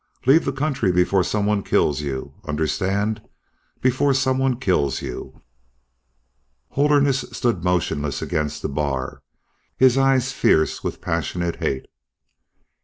Leave 0.25 0.45
the 0.45 0.51
country 0.51 0.91
before 0.91 1.23
some 1.23 1.45
one 1.45 1.61
kills 1.61 2.01
you 2.01 2.33
understand, 2.47 3.21
before 3.81 4.15
some 4.15 4.39
one 4.39 4.59
kills 4.59 4.99
you!" 5.03 5.43
Holderness 6.69 7.19
stood 7.31 7.63
motionless 7.63 8.19
against 8.19 8.63
the 8.63 8.67
bar, 8.69 9.21
his 9.77 9.99
eyes 9.99 10.31
fierce 10.31 10.83
with 10.83 11.01
passionate 11.01 11.57
hate. 11.57 11.85